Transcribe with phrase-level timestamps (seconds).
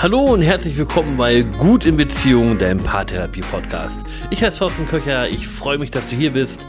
[0.00, 4.02] Hallo und herzlich willkommen bei Gut in Beziehung, deinem Paartherapie-Podcast.
[4.30, 6.68] Ich heiße Thorsten Köcher, ich freue mich, dass du hier bist.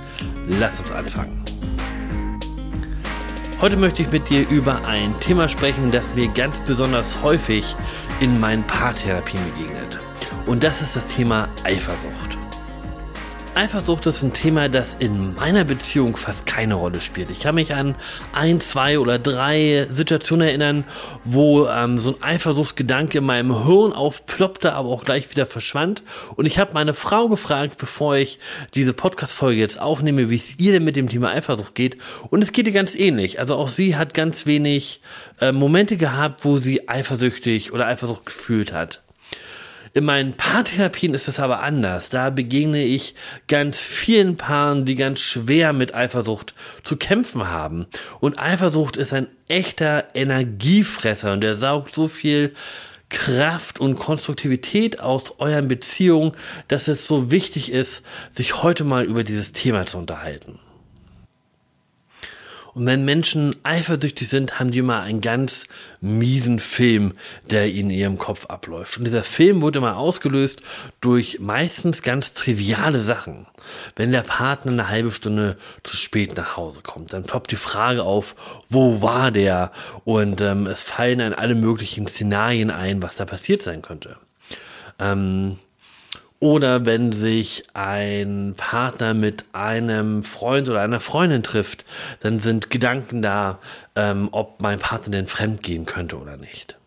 [0.59, 1.45] Lass uns anfangen.
[3.61, 7.75] Heute möchte ich mit dir über ein Thema sprechen, das mir ganz besonders häufig
[8.20, 10.00] in meinen Paartherapien begegnet.
[10.48, 12.38] Und das ist das Thema Eifersucht.
[13.60, 17.30] Eifersucht ist ein Thema, das in meiner Beziehung fast keine Rolle spielt.
[17.30, 17.98] Ich kann mich an
[18.32, 20.86] ein, zwei oder drei Situationen erinnern,
[21.26, 26.03] wo ähm, so ein Eifersuchtsgedanke in meinem Hirn aufploppte, aber auch gleich wieder verschwand.
[26.38, 28.40] Und ich habe meine Frau gefragt, bevor ich
[28.76, 31.98] diese Podcast-Folge jetzt aufnehme, wie es ihr denn mit dem Thema Eifersucht geht.
[32.30, 33.41] Und es geht ihr ganz ähnlich.
[33.41, 35.02] Also auch sie hat ganz wenig
[35.41, 39.02] äh, Momente gehabt, wo sie eifersüchtig oder Eifersucht gefühlt hat.
[39.93, 42.09] In meinen Paartherapien ist es aber anders.
[42.09, 43.16] Da begegne ich
[43.47, 46.53] ganz vielen Paaren, die ganz schwer mit Eifersucht
[46.84, 47.88] zu kämpfen haben.
[48.20, 52.53] Und Eifersucht ist ein echter Energiefresser und der saugt so viel
[53.09, 56.33] Kraft und Konstruktivität aus euren Beziehungen,
[56.67, 60.59] dass es so wichtig ist, sich heute mal über dieses Thema zu unterhalten.
[62.73, 65.66] Und wenn Menschen eifersüchtig sind, haben die immer einen ganz
[66.02, 67.14] miesen Film,
[67.50, 68.98] der in ihrem Kopf abläuft.
[68.98, 70.61] Und dieser Film wurde immer ausgelöst
[71.02, 73.48] durch meistens ganz triviale Sachen.
[73.95, 78.03] Wenn der Partner eine halbe Stunde zu spät nach Hause kommt, dann ploppt die Frage
[78.03, 78.36] auf,
[78.70, 79.72] wo war der?
[80.06, 84.17] Und ähm, es fallen an alle möglichen Szenarien ein, was da passiert sein könnte.
[85.00, 85.58] Ähm,
[86.40, 91.86] oder wenn sich ein Partner mit einem Freund oder einer Freundin trifft,
[92.22, 93.59] dann sind Gedanken da,
[93.95, 96.78] ähm, ob mein Partner denn fremd gehen könnte oder nicht.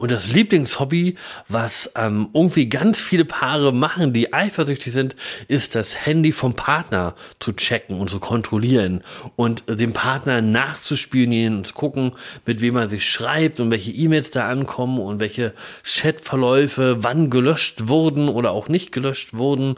[0.00, 5.14] Und das Lieblingshobby, was ähm, irgendwie ganz viele Paare machen, die eifersüchtig sind,
[5.46, 9.04] ist das Handy vom Partner zu checken und zu kontrollieren
[9.36, 12.12] und dem Partner nachzuspionieren und zu gucken,
[12.46, 15.52] mit wem er sich schreibt und welche E-Mails da ankommen und welche
[15.84, 19.74] Chatverläufe wann gelöscht wurden oder auch nicht gelöscht wurden.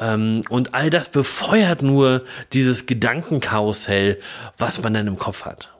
[0.00, 4.18] Ähm, und all das befeuert nur dieses Gedankenkarussell,
[4.58, 5.70] was man dann im Kopf hat.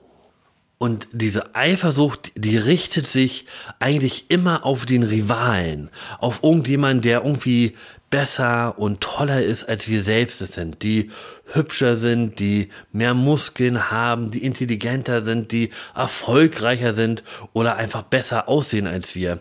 [0.81, 3.45] Und diese Eifersucht, die richtet sich
[3.77, 7.75] eigentlich immer auf den Rivalen, auf irgendjemanden, der irgendwie
[8.09, 11.11] besser und toller ist, als wir selbst es sind, die
[11.53, 18.49] hübscher sind, die mehr Muskeln haben, die intelligenter sind, die erfolgreicher sind oder einfach besser
[18.49, 19.37] aussehen als wir.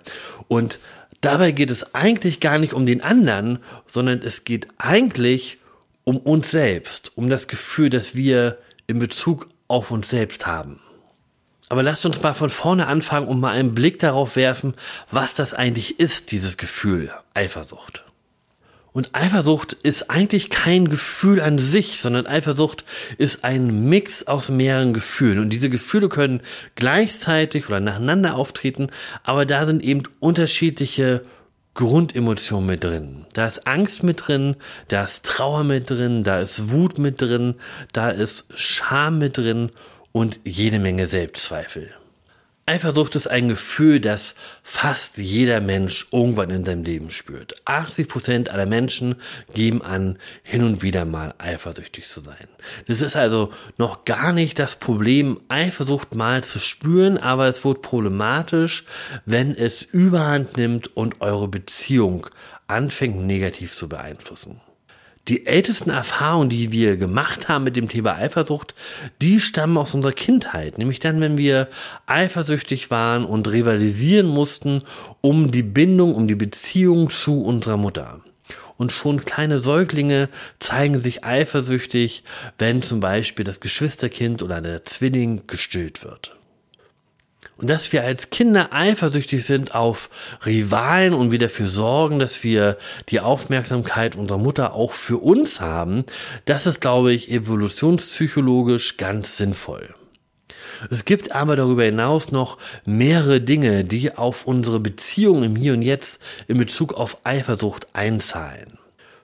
[0.47, 0.79] Und
[1.23, 5.57] dabei geht es eigentlich gar nicht um den anderen, sondern es geht eigentlich
[6.05, 10.81] um uns selbst, um das Gefühl, das wir in Bezug auf uns selbst haben.
[11.71, 14.75] Aber lasst uns mal von vorne anfangen und mal einen Blick darauf werfen,
[15.13, 18.05] was das eigentlich ist, dieses Gefühl Eifersucht.
[18.93, 22.85] Und Eifersucht ist eigentlich kein Gefühl an sich, sondern Eifersucht
[23.19, 25.39] ist ein Mix aus mehreren Gefühlen.
[25.39, 26.41] Und diese Gefühle können
[26.75, 28.89] gleichzeitig oder nacheinander auftreten,
[29.23, 31.25] aber da sind eben unterschiedliche
[31.75, 33.27] Grundemotionen mit drin.
[33.33, 34.57] Da ist Angst mit drin,
[34.89, 37.55] da ist Trauer mit drin, da ist Wut mit drin,
[37.93, 39.71] da ist Scham mit drin
[40.13, 41.91] und jede Menge Selbstzweifel.
[42.71, 47.55] Eifersucht ist ein Gefühl, das fast jeder Mensch irgendwann in seinem Leben spürt.
[47.65, 49.17] 80 Prozent aller Menschen
[49.55, 52.47] geben an, hin und wieder mal eifersüchtig zu sein.
[52.87, 57.83] Das ist also noch gar nicht das Problem, Eifersucht mal zu spüren, aber es wird
[57.83, 58.85] problematisch,
[59.27, 62.29] wenn es überhand nimmt und eure Beziehung
[62.69, 64.61] anfängt negativ zu beeinflussen.
[65.29, 68.75] Die ältesten Erfahrungen, die wir gemacht haben mit dem Thema Eifersucht,
[69.21, 70.79] die stammen aus unserer Kindheit.
[70.79, 71.69] Nämlich dann, wenn wir
[72.07, 74.83] eifersüchtig waren und rivalisieren mussten
[75.21, 78.21] um die Bindung, um die Beziehung zu unserer Mutter.
[78.77, 82.25] Und schon kleine Säuglinge zeigen sich eifersüchtig,
[82.59, 86.40] wenn zum Beispiel das Geschwisterkind oder der Zwilling gestillt wird.
[87.57, 90.09] Und dass wir als Kinder eifersüchtig sind auf
[90.47, 92.79] Rivalen und wir dafür sorgen, dass wir
[93.11, 96.05] die Aufmerksamkeit unserer Mutter auch für uns haben,
[96.47, 99.95] das ist, glaube ich, evolutionspsychologisch ganz sinnvoll.
[100.89, 102.57] Es gibt aber darüber hinaus noch
[102.87, 108.80] mehrere Dinge, die auf unsere Beziehung im Hier und Jetzt in Bezug auf Eifersucht einzahlen.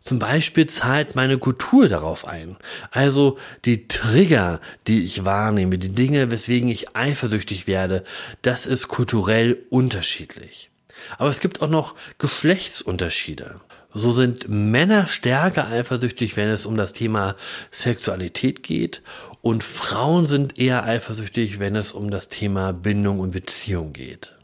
[0.07, 2.57] Zum Beispiel zahlt meine Kultur darauf ein.
[2.93, 8.05] Also die Trigger, die ich wahrnehme, die Dinge, weswegen ich eifersüchtig werde,
[8.41, 10.71] das ist kulturell unterschiedlich.
[11.19, 13.61] Aber es gibt auch noch Geschlechtsunterschiede.
[13.93, 17.35] So sind Männer stärker eifersüchtig, wenn es um das Thema
[17.73, 19.03] Sexualität geht
[19.43, 24.36] und Frauen sind eher eifersüchtig, wenn es um das Thema Bindung und Beziehung geht.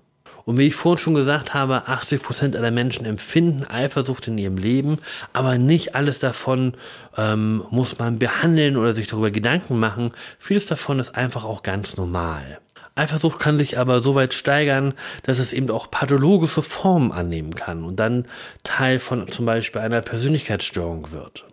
[0.45, 4.57] Und wie ich vorhin schon gesagt habe, 80 Prozent aller Menschen empfinden Eifersucht in ihrem
[4.57, 4.99] Leben,
[5.33, 6.75] aber nicht alles davon
[7.17, 10.13] ähm, muss man behandeln oder sich darüber Gedanken machen.
[10.39, 12.59] Vieles davon ist einfach auch ganz normal.
[12.95, 17.85] Eifersucht kann sich aber so weit steigern, dass es eben auch pathologische Formen annehmen kann
[17.85, 18.27] und dann
[18.65, 21.47] Teil von zum Beispiel einer Persönlichkeitsstörung wird.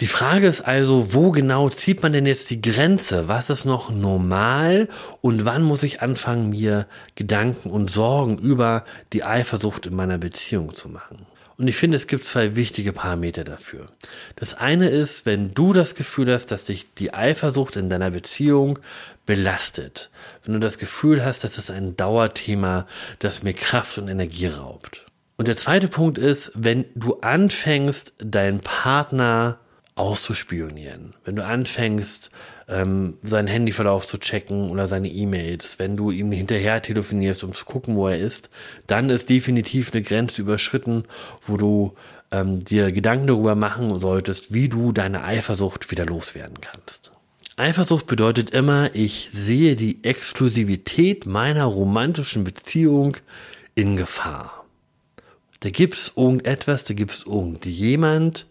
[0.00, 3.28] Die Frage ist also, wo genau zieht man denn jetzt die Grenze?
[3.28, 4.88] Was ist noch normal
[5.20, 10.74] und wann muss ich anfangen, mir Gedanken und Sorgen über die Eifersucht in meiner Beziehung
[10.74, 11.26] zu machen?
[11.58, 13.88] Und ich finde, es gibt zwei wichtige Parameter dafür.
[14.36, 18.78] Das eine ist, wenn du das Gefühl hast, dass dich die Eifersucht in deiner Beziehung
[19.24, 20.10] belastet.
[20.44, 22.86] Wenn du das Gefühl hast, dass es ein Dauerthema,
[23.20, 25.06] das mir Kraft und Energie raubt.
[25.36, 29.58] Und der zweite Punkt ist, wenn du anfängst, deinen Partner
[29.96, 31.14] auszuspionieren.
[31.24, 32.30] Wenn du anfängst,
[32.68, 37.64] ähm, seinen Handyverlauf zu checken oder seine E-Mails, wenn du ihm hinterher telefonierst, um zu
[37.64, 38.50] gucken, wo er ist,
[38.86, 41.04] dann ist definitiv eine Grenze überschritten,
[41.46, 41.94] wo du
[42.30, 47.12] ähm, dir Gedanken darüber machen solltest, wie du deine Eifersucht wieder loswerden kannst.
[47.56, 53.16] Eifersucht bedeutet immer, ich sehe die Exklusivität meiner romantischen Beziehung
[53.74, 54.65] in Gefahr.
[55.66, 58.46] Da gibt's irgendetwas, da gibt's irgendjemand,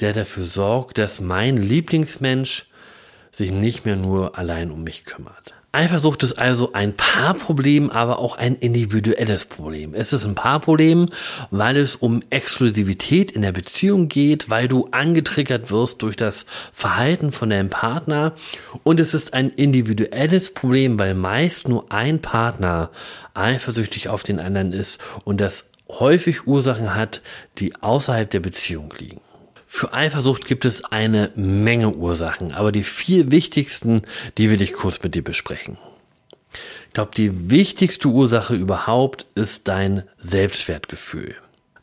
[0.00, 2.66] der dafür sorgt, dass mein Lieblingsmensch
[3.30, 5.54] sich nicht mehr nur allein um mich kümmert.
[5.74, 9.94] Eifersucht ist also ein Paarproblem, aber auch ein individuelles Problem.
[9.94, 11.08] Es ist ein Paarproblem,
[11.50, 16.44] weil es um Exklusivität in der Beziehung geht, weil du angetriggert wirst durch das
[16.74, 18.34] Verhalten von deinem Partner.
[18.82, 22.90] Und es ist ein individuelles Problem, weil meist nur ein Partner
[23.32, 25.64] eifersüchtig auf den anderen ist und das
[26.00, 27.22] häufig Ursachen hat,
[27.58, 29.20] die außerhalb der Beziehung liegen.
[29.66, 34.02] Für Eifersucht gibt es eine Menge Ursachen, aber die vier wichtigsten,
[34.36, 35.78] die will ich kurz mit dir besprechen.
[36.88, 41.36] Ich glaube, die wichtigste Ursache überhaupt ist dein Selbstwertgefühl.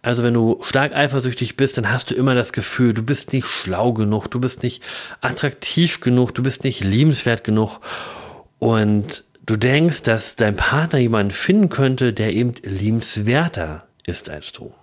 [0.03, 3.47] Also wenn du stark eifersüchtig bist, dann hast du immer das Gefühl, du bist nicht
[3.47, 4.83] schlau genug, du bist nicht
[5.19, 7.79] attraktiv genug, du bist nicht liebenswert genug
[8.59, 14.73] und du denkst, dass dein Partner jemanden finden könnte, der eben liebenswerter ist als du.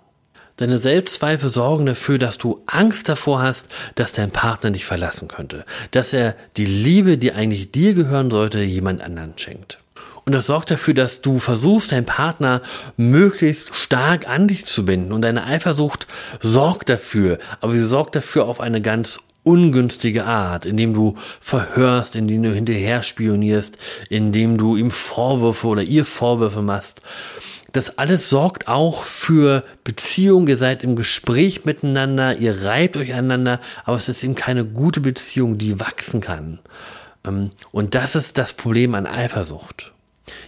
[0.57, 5.65] Deine Selbstzweifel sorgen dafür, dass du Angst davor hast, dass dein Partner dich verlassen könnte,
[5.91, 9.77] dass er die Liebe, die eigentlich dir gehören sollte, jemand anderen schenkt.
[10.25, 12.61] Und das sorgt dafür, dass du versuchst, deinen Partner
[12.97, 15.13] möglichst stark an dich zu binden.
[15.13, 16.07] Und deine Eifersucht
[16.41, 22.43] sorgt dafür, aber sie sorgt dafür auf eine ganz ungünstige Art, indem du verhörst, indem
[22.43, 23.77] du hinterher spionierst,
[24.09, 27.01] indem du ihm Vorwürfe oder ihr Vorwürfe machst
[27.77, 30.47] das alles sorgt auch für Beziehungen.
[30.47, 34.99] Ihr seid im Gespräch miteinander, ihr reibt euch aneinander, aber es ist eben keine gute
[34.99, 36.59] Beziehung, die wachsen kann.
[37.25, 39.93] Ähm, und das ist das Problem an Eifersucht.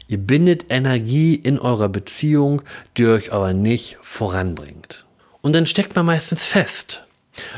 [0.07, 2.63] Ihr bindet Energie in eurer Beziehung,
[2.97, 5.05] die euch aber nicht voranbringt.
[5.41, 7.05] Und dann steckt man meistens fest.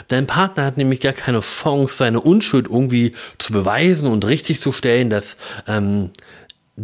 [0.09, 4.71] Dein Partner hat nämlich gar keine Chance, seine Unschuld irgendwie zu beweisen und richtig zu
[4.71, 6.12] stellen, dass ähm,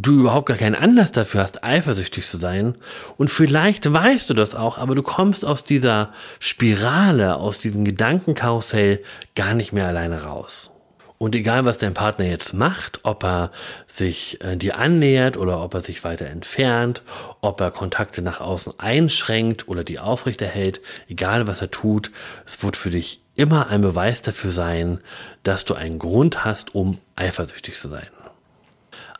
[0.02, 2.76] du überhaupt gar keinen Anlass dafür hast, eifersüchtig zu sein.
[3.18, 9.04] Und vielleicht weißt du das auch, aber du kommst aus dieser Spirale, aus diesem Gedankenkarussell
[9.36, 10.72] gar nicht mehr alleine raus.
[11.20, 13.52] Und egal, was dein Partner jetzt macht, ob er
[13.88, 17.02] sich äh, dir annähert oder ob er sich weiter entfernt,
[17.42, 20.80] ob er Kontakte nach außen einschränkt oder die aufrechterhält,
[21.10, 22.12] egal was er tut,
[22.46, 25.00] es wird für dich immer ein Beweis dafür sein,
[25.42, 28.08] dass du einen Grund hast, um eifersüchtig zu sein.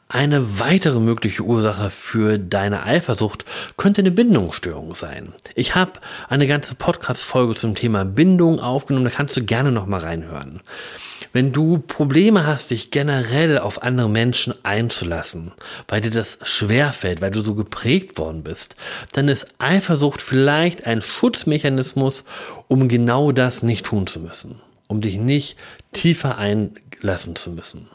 [0.10, 3.44] Eine weitere mögliche Ursache für deine Eifersucht
[3.76, 5.34] könnte eine Bindungsstörung sein.
[5.54, 10.62] Ich habe eine ganze Podcast-Folge zum Thema Bindung aufgenommen, da kannst du gerne nochmal reinhören.
[11.34, 15.52] Wenn du Probleme hast, dich generell auf andere Menschen einzulassen,
[15.90, 18.78] weil dir das schwerfällt, weil du so geprägt worden bist,
[19.12, 22.24] dann ist Eifersucht vielleicht ein Schutzmechanismus,
[22.70, 25.58] um genau das nicht tun zu müssen, um dich nicht
[25.92, 27.90] tiefer einlassen zu müssen.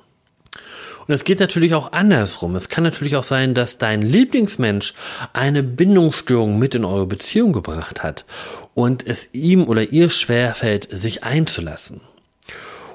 [1.06, 2.56] Und es geht natürlich auch andersrum.
[2.56, 4.94] Es kann natürlich auch sein, dass dein Lieblingsmensch
[5.32, 8.24] eine Bindungsstörung mit in eure Beziehung gebracht hat
[8.74, 12.00] und es ihm oder ihr schwerfällt, sich einzulassen.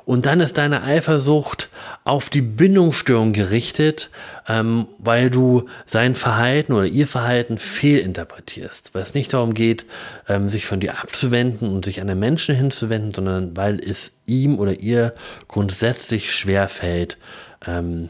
[0.08, 1.70] Und dann ist deine Eifersucht
[2.06, 4.10] auf die Bindungsstörung gerichtet,
[4.48, 8.96] ähm, weil du sein Verhalten oder ihr Verhalten fehlinterpretierst.
[8.96, 9.86] Weil es nicht darum geht,
[10.30, 14.60] ähm, sich von dir abzuwenden und sich an den Menschen hinzuwenden, sondern weil es ihm
[14.60, 15.14] oder ihr
[15.50, 17.18] grundsätzlich schwerfällt,
[17.66, 18.10] ähm,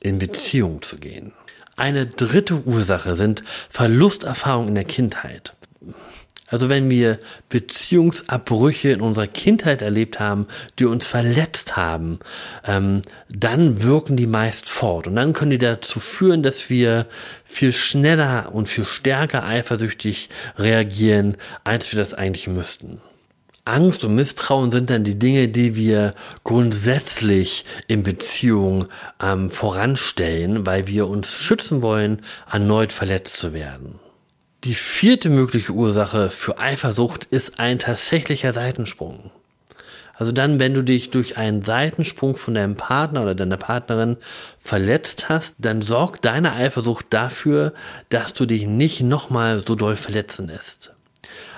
[0.00, 1.32] in Beziehung zu gehen.
[1.76, 5.54] Eine dritte Ursache sind Verlusterfahrungen in der Kindheit.
[6.48, 10.46] Also wenn wir Beziehungsabbrüche in unserer Kindheit erlebt haben,
[10.78, 12.20] die uns verletzt haben,
[12.64, 15.08] ähm, dann wirken die meist fort.
[15.08, 17.06] Und dann können die dazu führen, dass wir
[17.44, 23.00] viel schneller und viel stärker eifersüchtig reagieren, als wir das eigentlich müssten.
[23.66, 28.86] Angst und Misstrauen sind dann die Dinge, die wir grundsätzlich in Beziehungen
[29.22, 33.98] ähm, voranstellen, weil wir uns schützen wollen, erneut verletzt zu werden.
[34.64, 39.30] Die vierte mögliche Ursache für Eifersucht ist ein tatsächlicher Seitensprung.
[40.14, 44.16] Also dann, wenn du dich durch einen Seitensprung von deinem Partner oder deiner Partnerin
[44.58, 47.74] verletzt hast, dann sorgt deine Eifersucht dafür,
[48.08, 50.95] dass du dich nicht nochmal so doll verletzen lässt.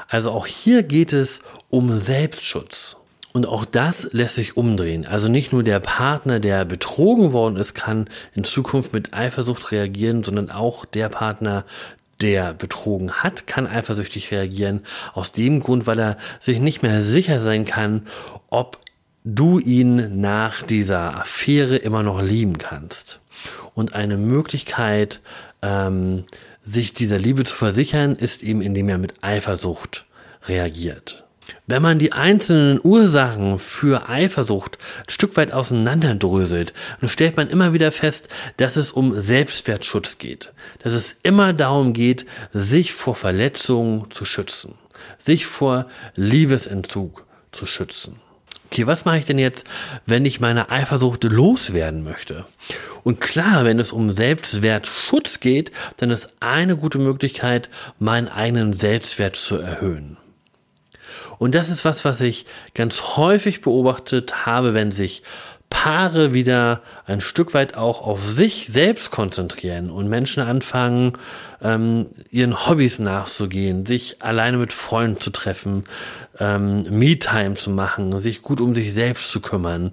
[0.08, 2.96] Also auch hier geht es um Selbstschutz.
[3.34, 5.06] Und auch das lässt sich umdrehen.
[5.06, 10.24] Also nicht nur der Partner, der betrogen worden ist, kann in Zukunft mit Eifersucht reagieren,
[10.24, 11.64] sondern auch der Partner,
[12.20, 14.80] der betrogen hat, kann eifersüchtig reagieren.
[15.14, 18.06] Aus dem Grund, weil er sich nicht mehr sicher sein kann,
[18.50, 18.78] ob
[19.24, 23.20] du ihn nach dieser Affäre immer noch lieben kannst.
[23.74, 25.20] Und eine Möglichkeit,
[25.62, 26.24] ähm,
[26.68, 30.06] sich dieser Liebe zu versichern, ist eben, indem er mit Eifersucht
[30.46, 31.24] reagiert.
[31.66, 37.72] Wenn man die einzelnen Ursachen für Eifersucht ein Stück weit auseinanderdröselt, dann stellt man immer
[37.72, 40.52] wieder fest, dass es um Selbstwertschutz geht.
[40.82, 44.74] Dass es immer darum geht, sich vor Verletzungen zu schützen.
[45.18, 48.20] Sich vor Liebesentzug zu schützen
[48.70, 49.66] okay, was mache ich denn jetzt,
[50.06, 52.44] wenn ich meine Eifersucht loswerden möchte?
[53.02, 59.36] Und klar, wenn es um Selbstwertschutz geht, dann ist eine gute Möglichkeit, meinen eigenen Selbstwert
[59.36, 60.18] zu erhöhen.
[61.38, 65.22] Und das ist was, was ich ganz häufig beobachtet habe, wenn sich
[65.70, 71.12] Paare wieder ein Stück weit auch auf sich selbst konzentrieren und Menschen anfangen,
[71.62, 75.84] ähm, ihren Hobbys nachzugehen, sich alleine mit Freunden zu treffen,
[76.38, 79.92] ähm, Me-Time zu machen, sich gut um sich selbst zu kümmern,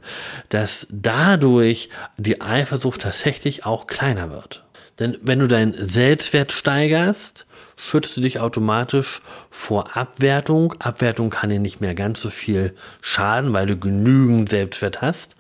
[0.50, 4.63] dass dadurch die Eifersucht tatsächlich auch kleiner wird.
[5.00, 10.74] Denn wenn du deinen Selbstwert steigerst, schützt du dich automatisch vor Abwertung.
[10.79, 15.36] Abwertung kann dir nicht mehr ganz so viel schaden, weil du genügend Selbstwert hast.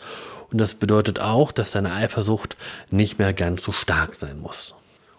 [0.51, 2.55] Und das bedeutet auch, dass deine Eifersucht
[2.89, 4.75] nicht mehr ganz so stark sein muss.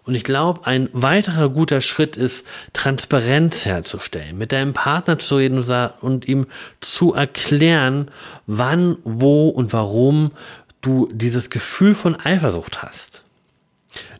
[0.07, 5.61] Und ich glaube, ein weiterer guter Schritt ist, Transparenz herzustellen, mit deinem Partner zu reden
[5.99, 6.47] und ihm
[6.79, 8.09] zu erklären,
[8.45, 10.31] wann, wo und warum
[10.79, 13.23] du dieses Gefühl von Eifersucht hast.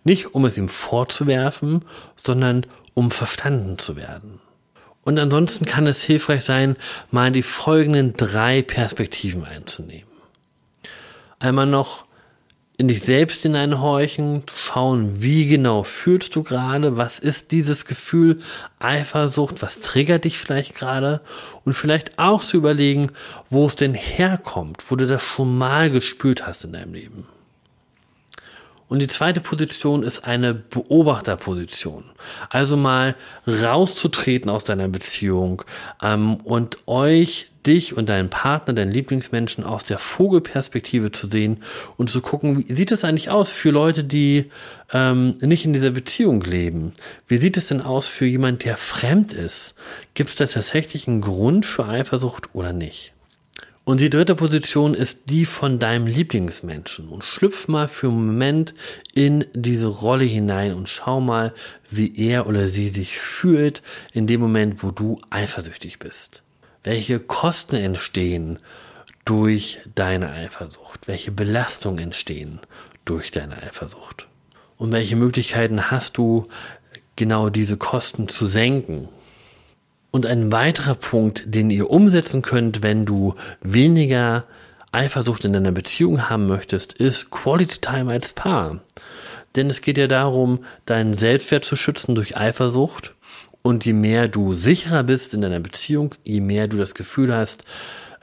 [0.03, 1.85] Nicht um es ihm vorzuwerfen,
[2.17, 2.65] sondern
[2.97, 4.39] um verstanden zu werden.
[5.03, 6.75] Und ansonsten kann es hilfreich sein,
[7.11, 10.09] mal die folgenden drei Perspektiven einzunehmen.
[11.37, 12.07] Einmal noch
[12.79, 18.39] in dich selbst hineinhorchen, zu schauen, wie genau fühlst du gerade, was ist dieses Gefühl
[18.79, 21.21] Eifersucht, was triggert dich vielleicht gerade
[21.65, 23.11] und vielleicht auch zu überlegen,
[23.51, 27.27] wo es denn herkommt, wo du das schon mal gespürt hast in deinem Leben.
[28.89, 32.05] Und die zweite Position ist eine Beobachterposition.
[32.49, 33.15] Also mal
[33.45, 35.63] rauszutreten aus deiner Beziehung
[36.01, 41.63] ähm, und euch, dich und deinen Partner, deinen Lieblingsmenschen aus der Vogelperspektive zu sehen
[41.97, 44.51] und zu gucken, wie sieht es eigentlich aus für Leute, die
[44.93, 46.93] ähm, nicht in dieser Beziehung leben?
[47.27, 49.75] Wie sieht es denn aus für jemand, der fremd ist?
[50.13, 53.11] Gibt es da tatsächlich einen Grund für Eifersucht oder nicht?
[53.87, 57.07] Und die dritte Position ist die von deinem Lieblingsmenschen.
[57.07, 58.73] Und schlüpf mal für einen Moment
[59.15, 61.53] in diese Rolle hinein und schau mal,
[61.89, 66.43] wie er oder sie sich fühlt in dem Moment, wo du eifersüchtig bist.
[66.83, 68.59] Welche Kosten entstehen
[69.23, 71.07] durch deine Eifersucht?
[71.07, 72.59] Welche Belastungen entstehen
[73.05, 74.27] durch deine Eifersucht?
[74.75, 76.49] Und welche Möglichkeiten hast du,
[77.15, 79.07] genau diese Kosten zu senken?
[80.17, 84.45] Und ein weiterer Punkt, den ihr umsetzen könnt, wenn du weniger
[84.91, 88.79] Eifersucht in deiner Beziehung haben möchtest, ist Quality Time als Paar.
[89.55, 93.13] Denn es geht ja darum, deinen Selbstwert zu schützen durch Eifersucht.
[93.61, 97.63] Und je mehr du sicherer bist in deiner Beziehung, je mehr du das Gefühl hast,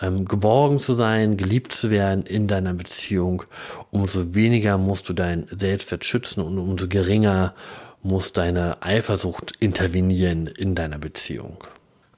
[0.03, 3.45] ähm, geborgen zu sein, geliebt zu werden in deiner Beziehung,
[3.93, 7.55] umso weniger musst du deinen Selbstwert schützen und umso geringer
[8.03, 11.59] muss deine Eifersucht intervenieren in deiner Beziehung.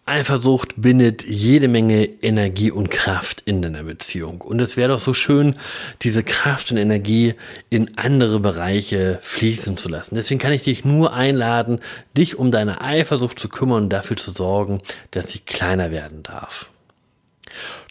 [0.08, 4.40] Eifersucht bindet jede Menge Energie und Kraft in deiner Beziehung.
[4.40, 5.56] Und es wäre doch so schön,
[6.02, 7.34] diese Kraft und Energie
[7.70, 10.14] in andere Bereiche fließen zu lassen.
[10.14, 11.80] Deswegen kann ich dich nur einladen,
[12.16, 16.70] dich um deine Eifersucht zu kümmern und dafür zu sorgen, dass sie kleiner werden darf.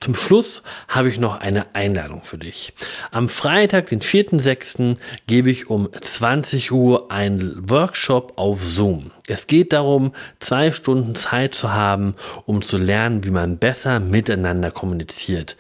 [0.02, 2.74] Zum Schluss habe ich noch eine Einladung für dich.
[3.12, 9.12] Am Freitag, den 4.6., gebe ich um 20 Uhr einen Workshop auf Zoom.
[9.28, 14.72] Es geht darum, zwei Stunden Zeit zu haben, um zu lernen, wie man besser miteinander
[14.72, 15.58] kommuniziert.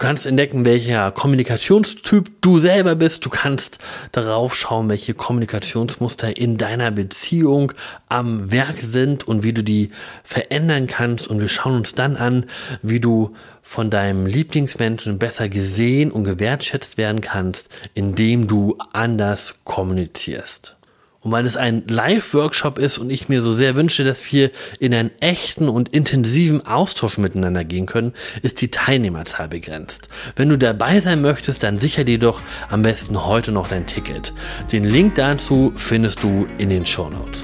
[0.00, 3.22] Kannst entdecken, welcher Kommunikationstyp du selber bist.
[3.26, 3.80] Du kannst
[4.12, 7.72] darauf schauen, welche Kommunikationsmuster in deiner Beziehung
[8.08, 9.90] am Werk sind und wie du die
[10.24, 11.28] verändern kannst.
[11.28, 12.46] Und wir schauen uns dann an,
[12.80, 20.79] wie du von deinem Lieblingsmenschen besser gesehen und gewertschätzt werden kannst, indem du anders kommunizierst.
[21.22, 24.94] Und weil es ein Live-Workshop ist und ich mir so sehr wünsche, dass wir in
[24.94, 30.08] einen echten und intensiven Austausch miteinander gehen können, ist die Teilnehmerzahl begrenzt.
[30.36, 34.32] Wenn du dabei sein möchtest, dann sicher dir doch am besten heute noch dein Ticket.
[34.72, 37.42] Den Link dazu findest du in den Show Notes.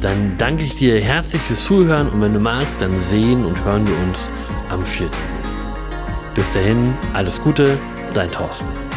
[0.00, 3.86] Dann danke ich dir herzlich fürs Zuhören und wenn du magst, dann sehen und hören
[3.86, 4.30] wir uns
[4.68, 5.08] am 4.
[6.34, 7.78] Bis dahin, alles Gute,
[8.14, 8.87] dein Thorsten.